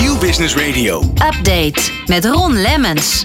[0.00, 1.00] Nieuw Business Radio.
[1.00, 3.24] Update met Ron Lemmens.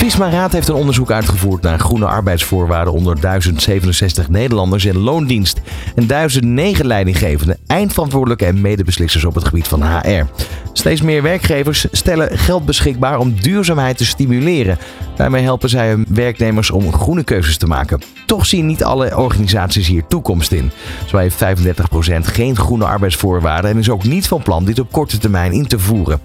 [0.00, 5.60] Visma Raad heeft een onderzoek uitgevoerd naar groene arbeidsvoorwaarden onder 1067 Nederlanders in loondienst
[5.94, 10.24] en 1009 leidinggevenden, eindverantwoordelijke en medebeslissers op het gebied van HR.
[10.72, 14.78] Steeds meer werkgevers stellen geld beschikbaar om duurzaamheid te stimuleren.
[15.16, 18.02] Daarmee helpen zij hun werknemers om groene keuzes te maken.
[18.26, 20.70] Toch zien niet alle organisaties hier toekomst in.
[21.06, 21.46] Zo heeft 35%
[22.20, 25.78] geen groene arbeidsvoorwaarden en is ook niet van plan dit op korte termijn in te
[25.78, 26.20] voeren.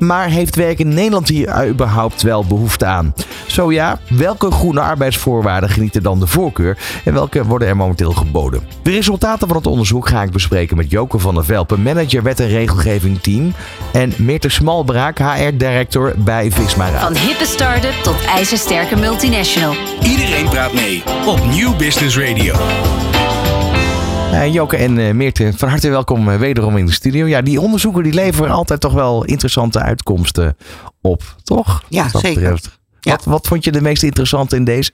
[0.00, 3.14] Maar heeft werk in Nederland hier überhaupt wel behoefte aan?
[3.46, 8.62] Zo ja, welke groene arbeidsvoorwaarden genieten dan de voorkeur en welke worden er momenteel geboden?
[8.82, 12.40] De resultaten van het onderzoek ga ik bespreken met Joke van der Velpen, manager wet
[12.40, 13.52] en regelgeving team,
[13.92, 17.02] en Meerte Smalbraak, HR-director bij Visma Raad.
[17.02, 19.74] Van hippe start-up tot ijzersterke multinational.
[20.02, 22.54] Iedereen praat mee op Nieuw Business Radio.
[24.32, 27.26] Uh, Joke en uh, Meerte, van harte welkom uh, wederom in de studio.
[27.26, 30.56] Ja, die onderzoeken die leveren altijd toch wel interessante uitkomsten
[31.00, 31.82] op, toch?
[31.88, 32.40] Ja, dat zeker.
[32.40, 32.78] betreft.
[33.00, 33.10] Ja.
[33.10, 34.92] Wat, wat vond je de meest interessante in deze?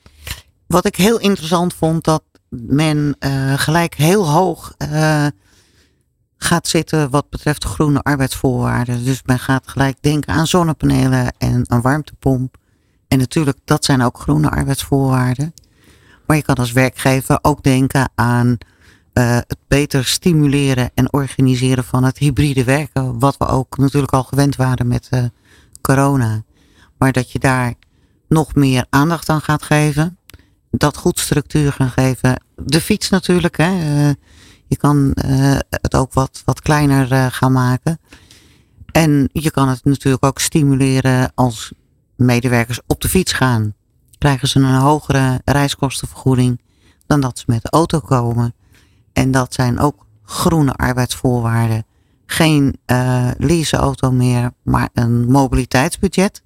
[0.67, 5.27] Wat ik heel interessant vond, dat men eh, gelijk heel hoog eh,
[6.37, 9.05] gaat zitten wat betreft groene arbeidsvoorwaarden.
[9.05, 12.57] Dus men gaat gelijk denken aan zonnepanelen en een warmtepomp.
[13.09, 15.55] En natuurlijk, dat zijn ook groene arbeidsvoorwaarden.
[16.27, 18.75] Maar je kan als werkgever ook denken aan eh,
[19.21, 23.19] het beter stimuleren en organiseren van het hybride werken.
[23.19, 25.25] Wat we ook natuurlijk al gewend waren met eh,
[25.81, 26.43] corona.
[26.99, 27.75] Maar dat je daar
[28.29, 30.19] nog meer aandacht aan gaat geven.
[30.71, 32.43] Dat goed structuur gaan geven.
[32.57, 33.57] De fiets natuurlijk.
[33.57, 33.65] Hè.
[33.65, 34.15] Eh,
[34.67, 38.01] je kan eh, het ook wat, wat kleiner eh, gaan maken.
[38.93, 41.73] En je kan het natuurlijk ook stimuleren als
[42.17, 43.75] medewerkers op de fiets gaan.
[44.19, 46.61] Krijgen ze een hogere reiskostenvergoeding
[47.07, 48.55] dan dat ze met de auto komen.
[49.17, 51.87] En dat zijn ook groene arbeidsvoorwaarden.
[52.27, 56.43] Geen eh leaseauto meer, maar een mobiliteitsbudget.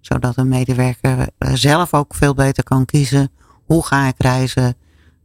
[0.00, 3.30] Zodat een medewerker eh, zelf ook veel beter kan kiezen.
[3.64, 4.76] Hoe ga ik reizen?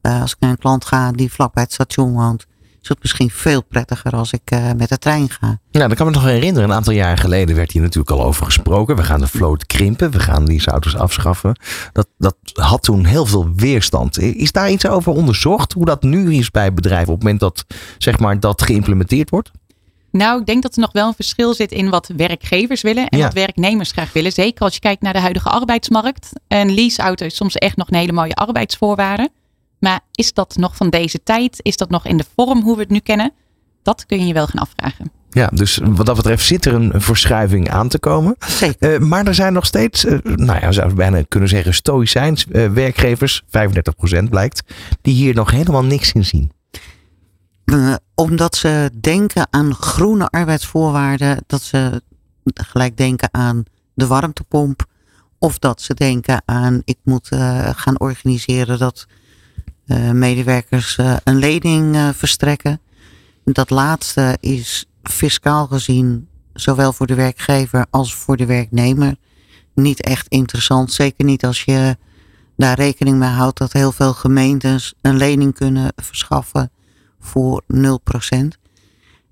[0.02, 2.48] Eh, als ik naar een klant ga die vlakbij het station woont,
[2.82, 5.60] is het misschien veel prettiger als ik eh, met de trein ga.
[5.72, 6.70] Nou, dat kan me nog herinneren.
[6.70, 8.96] Een aantal jaar geleden werd hier natuurlijk al over gesproken.
[8.96, 10.12] We gaan de vloot krimpen.
[10.12, 11.60] We gaan leaseauto's afschaffen.
[11.92, 14.20] Dat, dat had toen heel veel weerstand.
[14.20, 15.74] Is daar iets over onderzocht?
[15.74, 17.66] Hoe dat nu is bij bedrijven op het moment dat
[17.98, 19.52] zeg maar, dat geïmplementeerd wordt?
[20.12, 23.18] Nou, ik denk dat er nog wel een verschil zit in wat werkgevers willen en
[23.18, 23.24] Ja.
[23.24, 24.32] wat werknemers graag willen.
[24.32, 26.30] Zeker als je kijkt naar de huidige arbeidsmarkt.
[26.48, 29.30] Een leaseauto is soms echt nog een hele mooie arbeidsvoorwaarden.
[29.80, 31.60] Maar is dat nog van deze tijd?
[31.62, 33.34] Is dat nog in de vorm hoe we het nu kennen?
[33.82, 35.12] Dat kun je je wel gaan afvragen.
[35.30, 38.36] Ja, dus wat dat betreft zit er een verschuiving aan te komen.
[38.80, 42.48] Eh, maar er zijn nog steeds, eh, nou ja, zou je bijna kunnen zeggen, stoïcijns
[42.48, 44.64] eh, werkgevers, 35% blijkt,
[45.02, 46.52] die hier nog helemaal niks in zien.
[48.16, 52.02] Omdat ze denken aan groene arbeidsvoorwaarden, dat ze
[52.44, 53.64] gelijk denken aan
[53.94, 54.86] de warmtepomp.
[55.40, 57.30] Of dat ze denken aan, ik moet
[57.76, 59.08] gaan organiseren dat
[60.14, 62.82] medewerkers eh, een lening eh, verstrekken.
[63.44, 69.16] Dat laatste is fiscaal gezien, zowel voor de werkgever als voor de werknemer,
[69.74, 70.92] niet echt interessant.
[70.92, 71.98] Zeker niet als je
[72.58, 76.72] daar rekening mee houdt dat heel veel gemeentes een lening kunnen verschaffen
[77.20, 78.48] voor 0%.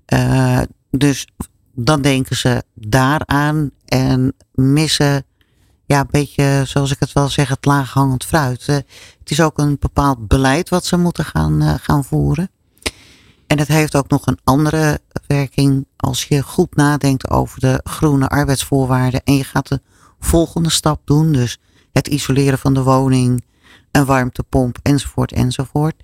[0.04, 1.26] Eh dus
[1.74, 5.24] dan denken ze daaraan en missen,
[5.88, 8.64] ja, een beetje zoals ik het wel zeg, het laaghangend fruit.
[8.68, 8.74] Eh,
[9.18, 12.50] het is ook een bepaald beleid wat ze moeten gaan, eh, gaan voeren.
[13.46, 18.28] En het heeft ook nog een andere werking als je goed nadenkt over de groene
[18.28, 19.80] arbeidsvoorwaarden en je gaat de
[20.20, 21.32] volgende stap doen.
[21.32, 21.58] Dus
[21.92, 23.44] het isoleren van de woning,
[23.90, 26.02] een warmtepomp enzovoort enzovoort.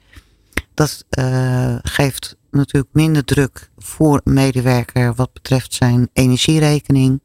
[0.75, 7.23] Dat eh, geeft natuurlijk minder druk voor een medewerker wat betreft zijn energierekening.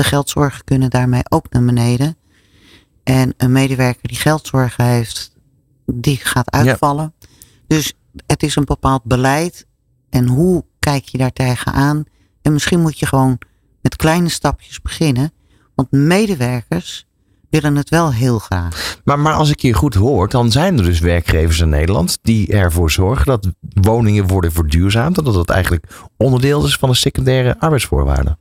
[0.00, 2.16] De geldzorgen kunnen daarmee ook naar beneden.
[3.02, 5.36] En een medewerker die geldzorgen heeft,
[5.86, 7.14] die gaat uitvallen.
[7.66, 7.94] Dus
[8.26, 9.66] het is een bepaald beleid.
[10.10, 12.04] En hoe kijk je daar tegenaan?
[12.42, 13.38] En misschien moet je gewoon
[13.82, 15.32] met kleine stapjes beginnen.
[15.74, 17.06] Want medewerkers
[17.50, 19.00] willen het wel heel graag.
[19.04, 22.52] Maar, maar als ik je goed hoor, dan zijn er dus werkgevers in Nederland die
[22.52, 25.18] ervoor zorgen dat woningen worden verduurzaamd.
[25.18, 25.86] En dat dat eigenlijk
[26.16, 28.38] onderdeel is van de secundaire arbeidsvoorwaarden.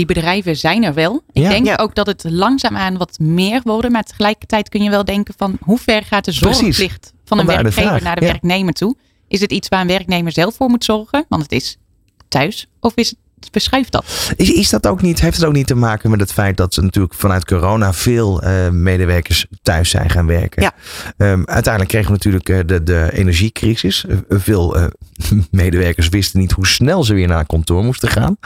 [0.00, 1.22] Die bedrijven zijn er wel.
[1.32, 1.48] Ik Ja.
[1.48, 1.76] denk Ja.
[1.76, 3.92] ook dat het langzaamaan wat meer worden.
[3.92, 6.58] Maar tegelijkertijd kun je wel denken van hoe ver gaat de Precies.
[6.60, 8.30] zorgplicht van een Vandaar werkgever naar de ja.
[8.30, 8.96] werknemer toe?
[9.28, 11.24] Is het iets waar een werknemer zelf voor moet zorgen?
[11.28, 11.76] Want het is
[12.28, 12.66] thuis.
[12.80, 13.18] Of is het
[13.50, 14.32] verschuift dat.
[14.36, 16.74] Is, is dat ook niet, heeft het ook niet te maken met het feit dat
[16.74, 20.62] ze natuurlijk vanuit corona veel eh, medewerkers thuis zijn gaan werken?
[20.62, 20.72] Ja.
[21.16, 24.04] Ehm, uiteindelijk kregen we natuurlijk eh, de, de energiecrisis.
[24.06, 24.86] Eh, veel eh,
[25.50, 28.36] medewerkers wisten niet hoe snel ze weer naar kantoor moesten gaan.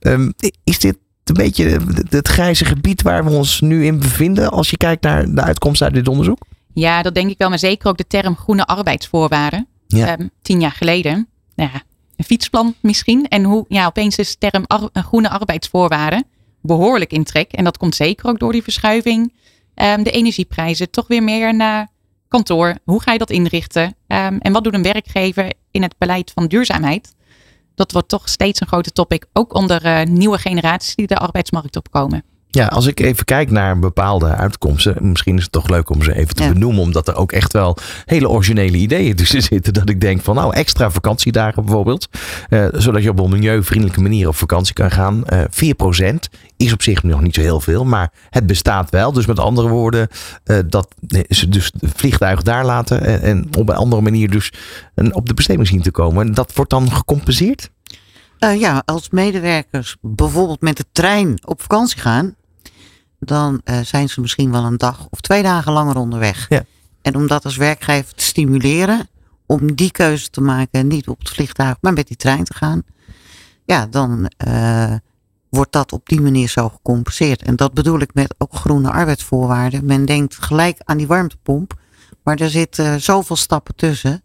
[0.00, 0.30] Ehm,
[0.64, 1.78] is dit een beetje
[2.10, 5.82] het- grijze gebied waar we ons nu in bevinden als je kijkt naar de uitkomst
[5.82, 6.38] uit dit onderzoek?
[6.72, 7.48] Ja, dat denk ik wel.
[7.48, 9.66] Maar zeker ook de term groene arbeidsvoorwaarden.
[9.86, 10.06] Ja.
[10.16, 11.28] Ehm, tien jaar geleden.
[11.54, 11.82] Nou ja,
[12.24, 13.28] fietsplan misschien.
[13.28, 16.24] En hoe ja, opeens is de term een groene arbeidsvoorwaarden
[16.62, 17.52] behoorlijk in trek.
[17.52, 19.34] En dat komt zeker ook door die verschuiving.
[19.74, 21.88] Ehm, de energieprijzen toch weer meer naar
[22.28, 22.76] kantoor.
[22.84, 23.94] Hoe ga je dat inrichten?
[24.06, 27.14] Ehm, en wat doet een werkgever in het beleid van duurzaamheid?
[27.74, 29.26] Dat wordt toch steeds een grote topic.
[29.32, 32.24] Ook onder eh, nieuwe generaties die de arbeidsmarkt opkomen.
[32.52, 36.16] Ja, als ik even kijk naar bepaalde uitkomsten, misschien is het toch leuk om ze
[36.16, 36.52] even te Ja.
[36.52, 39.72] benoemen, omdat er ook echt wel hele originele ideeën tussen zitten.
[39.72, 42.08] Dat ik denk van, nou, extra vakantiedagen bijvoorbeeld,
[42.48, 45.24] eh, zodat je op een milieuvriendelijke manier op vakantie kan gaan.
[45.26, 49.12] Eh 4% is op zich nog niet zo heel veel, maar het bestaat wel.
[49.12, 50.08] Dus met andere woorden,
[50.44, 50.88] eh, dat
[51.28, 54.52] ze dus het vliegtuig daar laten en, en op een andere manier dus
[55.12, 56.26] op de bestemming zien te komen.
[56.26, 57.70] En dat wordt dan gecompenseerd?
[58.38, 62.34] Eh, ja, als medewerkers bijvoorbeeld met de trein op vakantie gaan,
[63.20, 66.46] dan eh, zijn ze misschien wel een dag of twee dagen langer onderweg.
[66.48, 66.64] Ja.
[67.02, 69.08] En om dat als werkgever te stimuleren,
[69.46, 72.54] om die keuze te maken en niet op het vliegtuig, maar met die trein te
[72.54, 72.82] gaan,
[73.64, 74.94] ja, dan eh,
[75.48, 77.42] wordt dat op die manier zo gecompenseerd.
[77.42, 79.84] En dat bedoel ik met ook groene arbeidsvoorwaarden.
[79.84, 81.74] Men denkt gelijk aan die warmtepomp,
[82.22, 84.22] maar er zitten zoveel stappen tussen.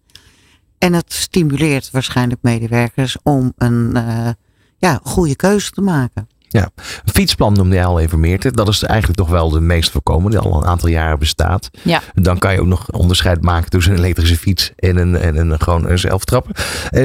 [0.77, 4.29] En het stimuleert waarschijnlijk medewerkers om een eh,
[4.77, 6.29] ja, goede keuze te maken.
[6.63, 8.51] Een fietsplan noemde je al even Meerte.
[8.51, 11.69] Dat is eigenlijk toch wel de meest voorkomende, die al een aantal jaren bestaat.
[11.81, 12.01] Ja.
[12.13, 15.61] Dan kan je ook nog onderscheid maken tussen een elektrische fiets en een, en een
[15.61, 16.65] gewoon een zelftrapper.
[16.91, 17.03] Eh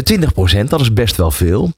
[0.65, 1.73] 20% dat is best wel veel.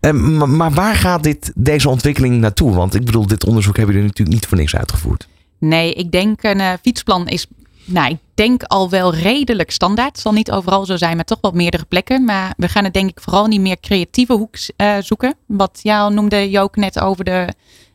[0.00, 2.74] Eh, maar, maar waar gaat dit, deze ontwikkeling naartoe?
[2.74, 5.28] Want ik bedoel, dit onderzoek hebben jullie natuurlijk niet voor niks uitgevoerd.
[5.58, 7.46] Nee, ik denk een eh, fietsplan is,
[7.86, 10.08] nou, ik denk al wel redelijk standaard.
[10.08, 12.24] Het zal niet overal zo zijn, maar toch wel meerdere plekken.
[12.24, 15.34] Maar we gaan het denk ik vooral niet meer creatieve hoek eh, zoeken.
[15.46, 17.48] Wat jij noemde, Jook, net over de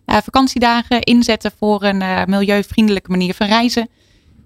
[0.06, 3.90] eh, vakantiedagen inzetten voor een eh, milieuvriendelijke manier van reizen.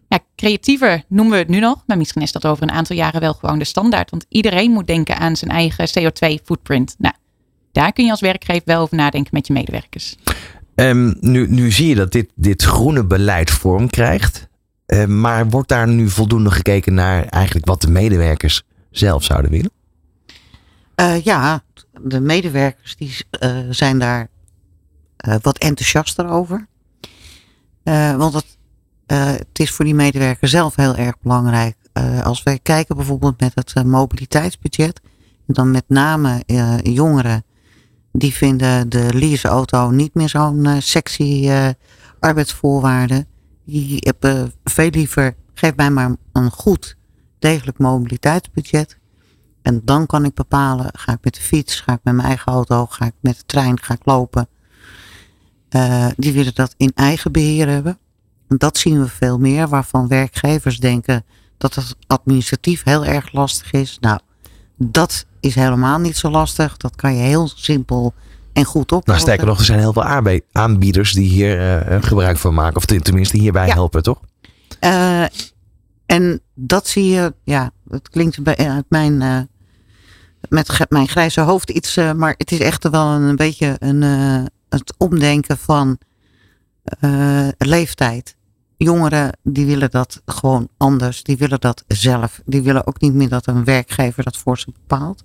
[0.10, 3.22] Ja, creatiever noemen we het nu nog, maar misschien is dat over een aantal jaren
[3.22, 4.10] wel gewoon de standaard.
[4.10, 6.96] Want iedereen moet denken aan zijn eigen CO2-footprint.
[6.98, 7.14] Nou,
[7.72, 10.16] daar kun je als werkgever wel over nadenken met je medewerkers.
[10.76, 14.48] Ehm, nu, nu zie je dat dit, dit groene beleid vorm krijgt.
[14.86, 19.72] Eh, maar wordt daar nu voldoende gekeken naar eigenlijk wat de medewerkers zelf zouden willen?
[20.96, 21.64] Eh, ja,
[22.02, 24.28] de medewerkers die, eh, zijn daar
[25.42, 26.68] wat enthousiaster over.
[28.18, 28.58] Want het,
[29.06, 31.76] het is voor die medewerker zelf heel erg belangrijk.
[32.24, 35.02] Als wij kijken bijvoorbeeld met het mobiliteitsbudget.
[35.48, 36.44] Dan met name
[36.84, 37.44] jongeren.
[38.18, 41.70] Die vinden de leaseauto niet meer zo'n sexy eh,
[43.66, 46.98] Die hebben veel liever, geef mij maar een goed,
[47.40, 48.98] degelijk mobiliteitsbudget.
[49.62, 52.52] En dan kan ik bepalen, ga ik met de fiets, ga ik met mijn eigen
[52.52, 54.48] auto, ga ik met de trein, ga ik lopen.
[55.70, 57.98] Eh, die willen dat in eigen beheer hebben.
[58.48, 61.26] En dat zien we veel meer, waarvan werkgevers denken
[61.58, 63.98] dat het administratief heel erg lastig is.
[64.00, 64.20] Nou,
[64.78, 66.78] dat is helemaal niet zo lastig.
[66.78, 68.14] Dat kan je heel simpel
[68.56, 69.06] en goed oplossen.
[69.14, 72.76] Nou, sterker nog, er zijn heel veel aanbieders die hier eh, gebruik van maken.
[72.76, 73.74] Of ten- tenminste hierbij Ja.
[73.74, 74.22] helpen, toch?
[74.80, 75.24] Eh,
[76.06, 79.40] en dat zie je, ja, het klinkt bij, uit mijn, eh,
[80.50, 84.04] met mijn grijze hoofd iets, eh, maar het is echt wel een, een beetje een,
[84.04, 85.98] eh, het omdenken van
[87.00, 88.36] eh, leeftijd.
[88.78, 92.42] Jongeren die willen dat gewoon anders, die willen dat zelf.
[92.46, 95.24] Die willen ook niet meer dat een werkgever dat voor ze bepaalt.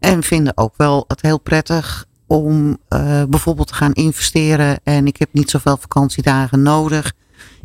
[0.00, 4.80] En vinden ook wel het heel prettig om eh, bijvoorbeeld te gaan investeren.
[4.82, 7.12] En ik heb niet zoveel vakantiedagen nodig.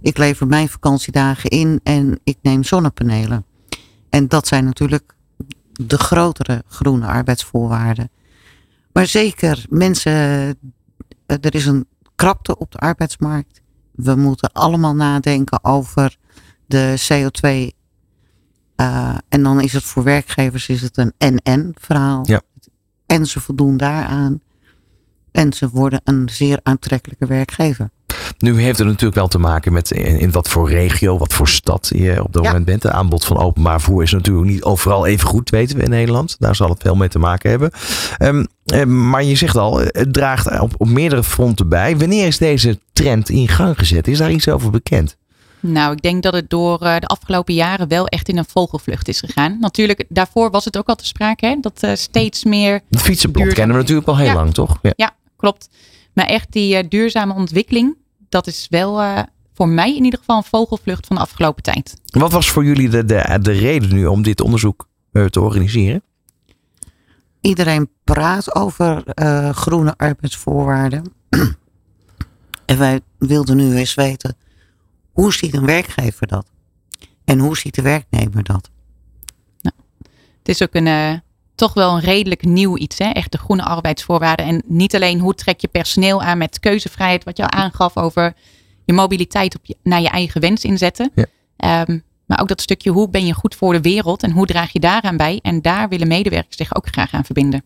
[0.02, 3.46] Ik lever mijn vakantiedagen in en ik neem zonnepanelen.
[4.10, 5.16] En dat zijn natuurlijk
[5.72, 8.10] de grotere groene arbeidsvoorwaarden.
[8.94, 10.58] Maar zeker mensen, eh,
[11.26, 13.62] er is een krapte op de arbeidsmarkt.
[13.92, 16.18] We moeten allemaal nadenken over
[16.66, 17.72] de CO2.
[18.76, 22.22] Eh, en dan is het voor werkgevers is het een en-en verhaal.
[22.24, 22.42] Ja.
[23.06, 24.42] En ze voldoen daaraan.
[25.32, 27.90] En ze worden een zeer aantrekkelijke werkgever.
[28.38, 31.48] Nu heeft het natuurlijk wel te maken met in, in wat voor regio, wat voor
[31.48, 32.48] stad je op dat Ja.
[32.50, 32.84] moment bent.
[32.84, 36.36] Het aanbod van openbaar vervoer is natuurlijk niet overal even goed, weten we in Nederland.
[36.40, 37.72] Daar zal het veel mee te maken hebben.
[38.18, 41.98] Ehm, ehm, maar je zegt al, het draagt op, op meerdere fronten bij.
[41.98, 44.08] Wanneer is deze trend in gang gezet?
[44.08, 45.18] Is daar iets over bekend?
[45.72, 49.08] Nou, ik denk dat het door eh, de afgelopen jaren wel echt in een vogelvlucht
[49.08, 49.58] is gegaan.
[49.60, 52.74] Natuurlijk, daarvoor was het ook al te sprake, hè, dat eh, steeds meer.
[52.90, 53.32] Het Duurzaam.
[53.32, 54.34] kennen we natuurlijk al heel Ja.
[54.34, 54.80] lang, toch?
[54.82, 54.94] Ja.
[54.96, 55.70] Ja, klopt.
[56.14, 57.96] Maar echt die eh, duurzame ontwikkeling,
[58.30, 59.20] dat is wel eh,
[59.54, 61.96] voor mij in ieder geval een vogelvlucht van de afgelopen tijd.
[62.06, 64.88] Wat was voor jullie de, de, de reden nu om dit onderzoek
[65.30, 66.04] te organiseren?
[67.42, 71.14] Iedereen praat over eh, groene arbeidsvoorwaarden.
[72.66, 74.36] en wij wilden nu eens weten,
[75.16, 76.46] hoe ziet een werkgever dat?
[77.24, 78.70] En hoe ziet de werknemer dat?
[80.38, 81.14] Het is ook een, eh,
[81.56, 83.10] toch wel een redelijk nieuw iets, hè?
[83.10, 84.46] echt de groene arbeidsvoorwaarden.
[84.46, 88.34] En niet alleen hoe trek je personeel aan met keuzevrijheid, wat je al aangaf over
[88.86, 91.12] je mobiliteit op je, naar je eigen wens inzetten.
[91.16, 91.26] Ja.
[91.58, 94.74] Ehm, maar ook dat stukje hoe ben je goed voor de wereld en hoe draag
[94.74, 95.40] je daaraan bij.
[95.42, 97.64] En daar willen medewerkers zich ook graag aan verbinden.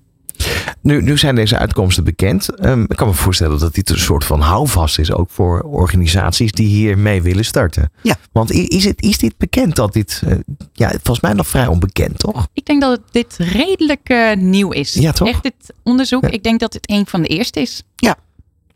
[0.82, 2.50] Nu, nu zijn deze uitkomsten bekend.
[2.56, 6.52] Ehm, ik kan me voorstellen dat dit een soort van houvast is ook voor organisaties
[6.52, 7.92] die hiermee willen starten.
[8.02, 8.16] Ja.
[8.32, 10.36] Want is, het, is dit bekend dat dit, eh,
[10.74, 12.48] ja, volgens mij nog vrij onbekend, toch?
[12.54, 14.94] Ik denk dat het dit redelijk eh, nieuw is.
[14.94, 15.28] Ja, toch?
[15.28, 16.30] Echt dit onderzoek, Ja.
[16.30, 17.84] ik denk dat dit een van de eerste is.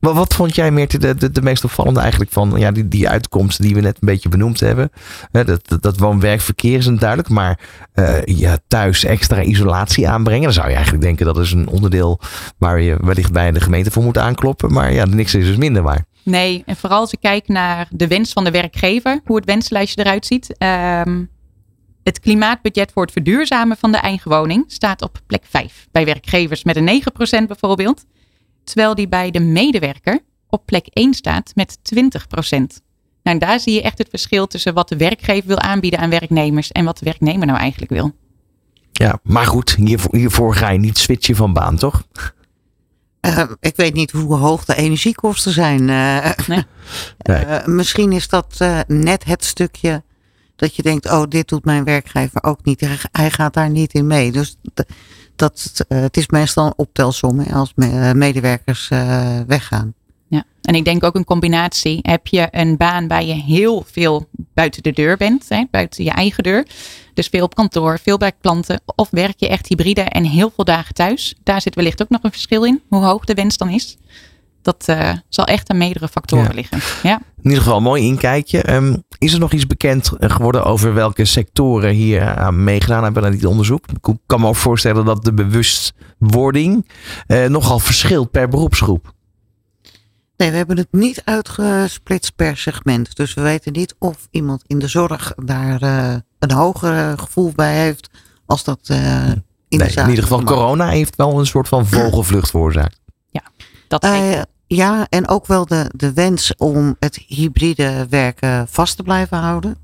[0.03, 3.09] Wat, wat vond jij meer de, de, de meest opvallende eigenlijk van ja, die, die
[3.09, 4.91] uitkomsten die we net een beetje benoemd hebben?
[5.31, 7.59] Dat, dat, dat woon-werkverkeer is duidelijk, maar
[7.93, 10.43] eh, ja, thuis extra isolatie aanbrengen.
[10.43, 12.19] Dan zou je eigenlijk denken dat is een onderdeel
[12.57, 14.73] waar je wellicht bij de gemeente voor moet aankloppen.
[14.73, 16.05] Maar ja, niks is dus minder waar.
[16.23, 20.01] Nee, en vooral als ik kijk naar de wens van de werkgever, hoe het wenslijstje
[20.03, 20.57] eruit ziet.
[20.57, 21.23] Ehm,
[22.03, 25.87] het klimaatbudget voor het verduurzamen van de eigen woning staat op plek 5.
[25.91, 28.05] Bij werkgevers met een 9% bijvoorbeeld.
[28.63, 32.81] Terwijl die bij de medewerker op plek 1 staat met 20%.
[33.23, 36.71] Nou, daar zie je echt het verschil tussen wat de werkgever wil aanbieden aan werknemers
[36.71, 38.11] en wat de werknemer nou eigenlijk wil.
[38.91, 42.03] Ja, maar goed, hiervoor, hiervoor ga je niet switchen van baan, toch?
[43.19, 45.89] Eh, ik weet niet hoe hoog de energiekosten zijn.
[45.89, 46.31] eh.
[46.47, 46.63] Nee.
[47.17, 47.37] Nee.
[47.45, 50.03] Eh, misschien is dat eh, net het stukje
[50.55, 52.87] dat je denkt, oh, dit doet mijn werkgever ook niet.
[53.11, 54.31] Hij, gaat daar niet in mee.
[54.31, 54.55] Dus
[55.35, 59.93] dat, eh, het is meestal een optelsom hè, als eh, medewerkers eh, weggaan.
[60.27, 61.99] Ja, en ik denk ook een combinatie.
[62.01, 66.11] Heb je een baan waar je heel veel buiten de deur bent, hè, buiten je
[66.11, 66.67] eigen deur.
[67.13, 68.81] Dus veel op kantoor, veel bij klanten.
[68.95, 71.35] Of werk je echt hybride en heel veel dagen thuis.
[71.43, 73.97] Daar zit wellicht ook nog een verschil in, hoe hoog de wens dan is.
[74.61, 76.53] Dat eh, zal echt aan meerdere factoren Ja.
[76.53, 76.79] liggen.
[77.03, 77.21] Ja.
[77.43, 78.61] In ieder geval een mooi inkijkje.
[78.61, 83.25] Ehm, is er nog iets bekend eh, geworden over welke sectoren hier aan meegedaan hebben
[83.25, 83.85] aan dit onderzoek?
[83.91, 86.89] Ik kan me ook voorstellen dat de bewustwording
[87.27, 89.13] eh, nogal verschilt per beroepsgroep.
[90.37, 93.15] Nee, we hebben het niet uitgesplitst per segment.
[93.15, 97.75] Dus we weten niet of iemand in de zorg daar eh, een hoger gevoel bij
[97.75, 98.09] heeft
[98.45, 99.31] als dat eh,
[99.67, 103.01] in de zaak in ieder geval, corona heeft wel een soort van vogelvlucht veroorzaakt.
[103.87, 104.45] Dat zeker.
[104.75, 109.77] Ja, en ook wel de, de wens om het hybride werken vast te blijven houden.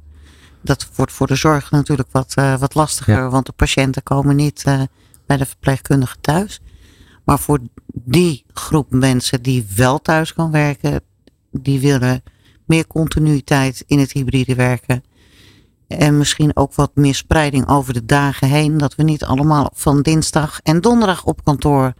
[0.62, 3.30] Dat wordt voor de zorg natuurlijk wat, eh, wat lastiger, Ja.
[3.30, 4.82] want de patiënten komen niet eh,
[5.26, 6.60] bij de verpleegkundige thuis.
[7.26, 7.60] Maar voor
[7.94, 11.02] die groep mensen die wel thuis kan werken,
[11.52, 12.24] die willen
[12.66, 15.04] meer continuïteit in het hybride werken.
[15.88, 18.78] En misschien ook wat meer spreiding over de dagen heen.
[18.78, 21.94] Dat we niet allemaal van dinsdag en donderdag op kantoor.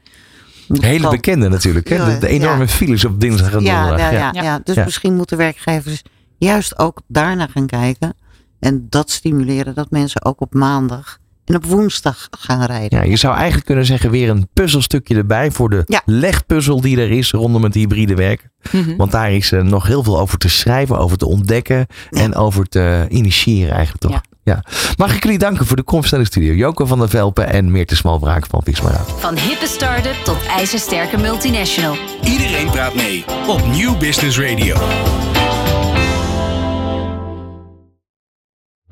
[0.70, 1.90] Hele bekende natuurlijk.
[1.90, 2.18] Hè?
[2.18, 2.68] De, enorme ja.
[2.68, 4.12] files op dinsdag en donderdag.
[4.12, 6.02] ja, ja, dus misschien moeten werkgevers
[6.38, 8.14] juist ook daarna gaan kijken.
[8.60, 13.00] En dat stimuleren dat mensen ook op maandag en op woensdag gaan rijden.
[13.00, 16.02] Ja, je zou eigenlijk kunnen zeggen weer een puzzelstukje erbij voor de Ja.
[16.06, 18.52] legpuzzel die er is rondom het hybride werken.
[18.72, 18.96] Mhm.
[18.96, 22.66] Want daar is eh, nog heel veel over te schrijven, over te ontdekken en over
[22.66, 24.12] te initiëren eigenlijk toch.
[24.12, 24.29] Ja.
[24.50, 24.64] Ja.
[24.98, 26.54] Mag ik jullie danken voor de komst naar de studio.
[26.54, 29.04] Joko van der Velpen en Meerte Smalbraak van Visma.
[29.18, 31.98] Van hippe start-up tot ijzersterke multinational.
[32.24, 34.78] Iedereen praat mee op Nieuw Business Radio.